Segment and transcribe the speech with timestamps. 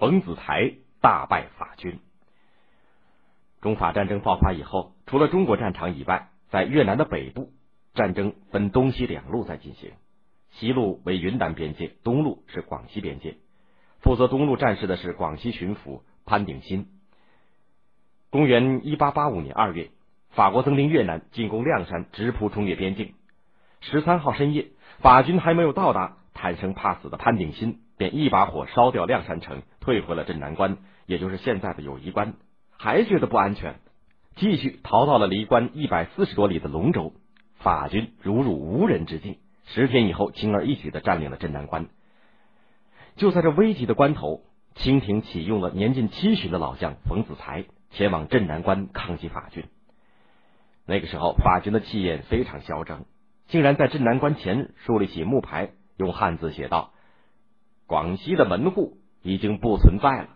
[0.00, 1.98] 冯子材大败法军。
[3.60, 7.52] 中法战争爆发以后，除了中国战场以外，在越南的北部，
[7.92, 9.92] 战争分东西两路在进行。
[10.52, 13.36] 西路为云南边界，东路是广西边界。
[14.00, 16.88] 负责东路战事的是广西巡抚潘鼎新。
[18.30, 19.90] 公元一八八五年二月，
[20.30, 23.12] 法国增兵越南，进攻谅山，直扑中越边境。
[23.82, 24.68] 十三号深夜，
[25.00, 32.32] 法军还没有到达，贪生怕死的潘鼎新便一把火烧掉亮山城，退回了镇南关，也就是现在的友谊关。
[32.78, 33.74] 还觉得不安全，
[34.36, 37.12] 继续逃到了离关一百四十多里的龙州。
[37.56, 41.88] 法军如入无人之境，十天以后，轻而易举的占领了镇南关。
[43.16, 44.44] 就在这危急的关头，
[44.76, 49.64] 清廷启用了年近七旬的老将冯子材，前往镇南关抗击法军。
[50.86, 53.04] 那个时候，法军的气焰非常嚣张，
[53.48, 56.94] 竟然在镇南关前树立起木牌，用汉字写道
[57.90, 60.28] ：“广西的门户已经不存在了。”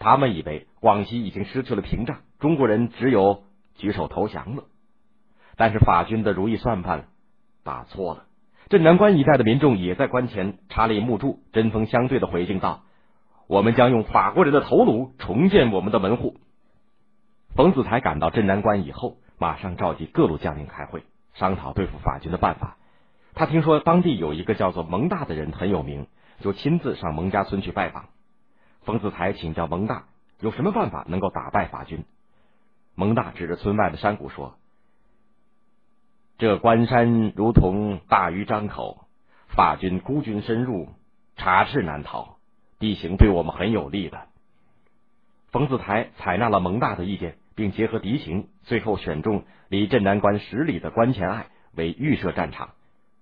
[0.00, 3.42] 他们以为广西已经失去了屏障，中国人只有
[3.74, 4.64] 举手投降了。
[5.56, 7.08] 但是法军的如意算盘
[7.62, 8.24] 打错了。
[8.70, 12.84] 镇南关一带的民众也在关前插立木柱，针锋相对的回敬道
[13.46, 16.38] ：“我们将用法国人的头颅重建我们的门户。”
[17.54, 21.02] 冯子才赶到镇南关以后，马上召集各路将领开会，
[21.34, 22.78] 商讨对付法军的办法。
[23.34, 26.06] 他听说当地有一个叫做蒙大的人很有名，
[26.40, 28.08] 就亲自上蒙家村去拜访。
[28.82, 30.06] 冯子才请教蒙大
[30.40, 32.04] 有什么办法能够打败法军。
[32.94, 34.56] 蒙大指着村外的山谷说。
[36.38, 39.06] 这关山如同大鱼张口，
[39.48, 40.88] 法军孤军深入，
[41.36, 42.38] 插翅难逃。
[42.78, 44.26] 地形对我们很有利的。
[45.50, 52.70] 冯子才采纳了蒙大的意见，并结合敌情，最后选中离镇南关十里的关前隘为预设战场。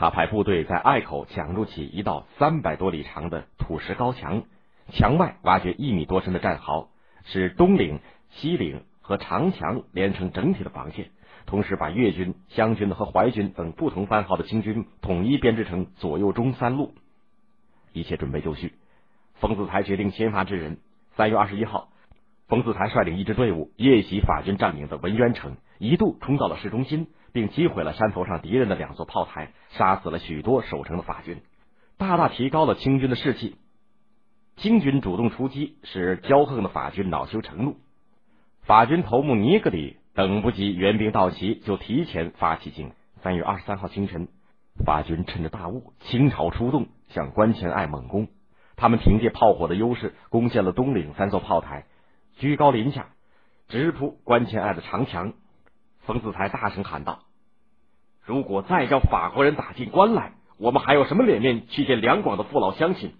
[0.00, 4.44] 他派部队在隘口抢筑起一道三百多里长的土石高墙，
[4.88, 6.88] 墙外挖掘一米多深的战壕，
[7.26, 11.10] 使东岭、西岭和长墙连成整体的防线。
[11.44, 16.94] 同时，把粤军、湘军和淮军等不同番号的清军统一编制成左右中三路，
[17.92, 18.72] 一切准备就绪。
[19.34, 20.78] 冯子才决定先发制人。
[21.14, 21.90] 三月二十一号，
[22.48, 31.42] 冯子才率领一支队伍夜袭法军占领的文渊城，一度冲到了市中心，并击毁了山头上敌人的两座炮台，杀死了许多守城的法军，
[31.98, 33.56] 大大提高了清军的士气。
[34.56, 37.76] 清军主动出击，使骄横的法军恼羞成怒。
[38.62, 39.96] 法军头目尼格里。
[40.12, 42.96] 等不及援兵到齐，就提前发起进攻。
[43.22, 44.26] 三月二十三号清晨，
[44.84, 48.26] 法军趁着大雾倾巢出动，向关前隘猛攻。
[48.74, 51.86] 他们凭借炮火的优势，攻陷了东岭三座炮台，
[52.38, 53.10] 居高临下
[53.68, 55.32] 直扑关前隘的长墙。
[56.10, 57.20] 冯子才大声喊道
[58.26, 63.14] ：“如果再叫法国人打进关来，我们还有什么脸面去见两广的父老乡亲？”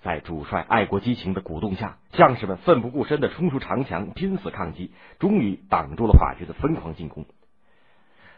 [0.00, 7.26] 在主帅爱国激情的鼓动下，将士们奋不顾身的冲出长墙，拼死抗击，终于挡住了法军的疯狂进攻。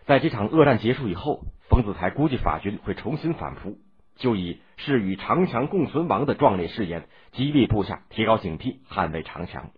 [0.06, 3.78] 在这场恶战结束以后，冯子才估计法军会重新反扑，
[4.16, 9.71] 就以“是与长墙共存亡”的壮烈誓言，激励部下提高警惕，捍卫长墙。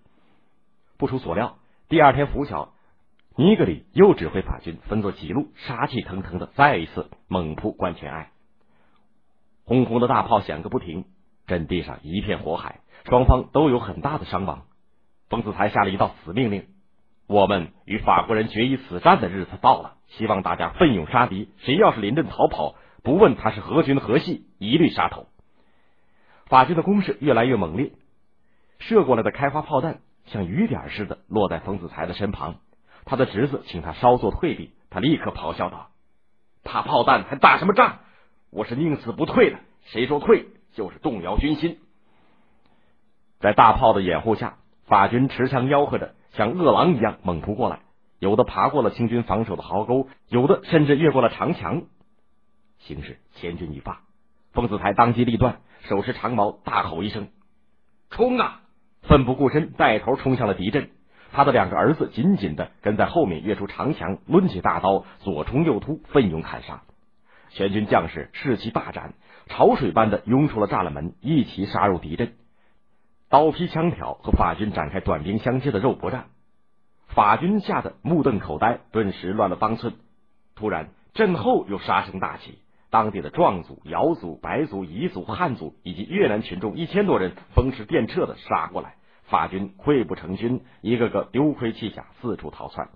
[0.96, 1.58] 不出所料，
[1.90, 2.72] 第二天拂晓，
[3.38, 8.30] 尼格里又指挥法军分作几路，杀气腾腾的再一次猛扑关前隘，
[9.64, 11.04] 轰轰的大炮响个不停。
[11.46, 14.64] 阵地上一片火海，双方都有很大的伤亡。
[15.28, 16.66] 冯子才下了一道死命令：
[17.28, 21.50] 我们与法国人决一死战的日子到了，希望大家奋勇杀敌。
[21.58, 25.26] 谁要是临阵逃跑，不问他是何军何系，一律杀头。
[26.46, 27.92] 法军的攻势越来越猛烈，
[28.78, 32.56] 射过来的开花炮弹像雨点似的落在冯子才的身旁。
[33.06, 35.88] 他的侄子请他稍作退避，他立刻咆哮道
[36.64, 38.00] ：“怕炮弹还打什么仗？
[38.50, 39.58] 我是宁死不退的。
[39.86, 41.78] 谁说退？”就是动摇军心，
[43.40, 47.80] 在大炮的掩护下，法军持枪吆喝着，像饿狼一样猛扑过来。
[48.18, 51.84] 有的爬过了清军防守的壕沟，有的甚至越过了长墙，
[52.80, 54.02] 形势千钧一发。
[54.52, 57.28] 冯子恺当机立断，手持长矛，大吼一声
[58.10, 58.60] ：“冲啊！”
[59.08, 60.90] 奋不顾身，带头冲向了敌阵。
[61.32, 66.82] 他的两个儿子紧紧的跟在后面，跃出长墙，抡起大刀，左冲右突，奋勇砍杀。
[67.50, 69.14] 全军将士士气大展。
[69.48, 72.32] 潮水般的涌出了栅栏门，一齐杀入敌阵，
[73.28, 76.26] 刀劈枪挑，和法军展开短兵相接的肉搏战。
[77.06, 79.94] 法军吓得目瞪口呆，顿时乱了方寸。
[80.56, 82.58] 突然，阵后又杀声大起，
[82.90, 88.96] 当地的壮族、瑶族、白族、彝族、汉族以及越南群众一千多人风驰电掣的杀过来，
[89.28, 92.88] 法军溃不成军，一个个丢盔弃甲，四处逃窜。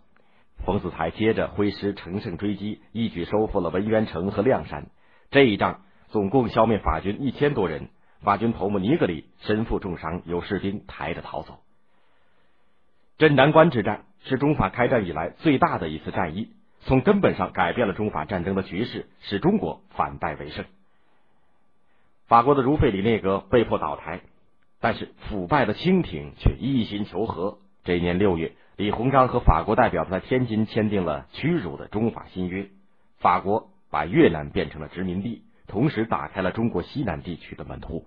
[0.64, 4.86] 冯子材接着挥师乘胜追击，一举收复了文渊城和亮山。
[5.30, 5.82] 这一仗。
[6.12, 7.88] 总共消灭法军一千多人，
[8.22, 11.60] 法军头目尼格里身负重伤，由士兵抬着逃走。
[13.16, 16.50] 镇南关之战是中法开战以来最大的一次战役，
[16.80, 20.64] 从根本上改变了中法战争的局势，使中国反败为胜。
[22.26, 24.22] 法国的茹费里内阁被迫倒台，
[24.80, 27.58] 但是腐败的清廷却一心求和。
[27.84, 32.68] 这一年六月，李鸿章和法国代表在天津签订了屈辱的中法新约，
[33.18, 38.06] 法国把越南变成了殖民地，同时打开了中国西南地区的门户。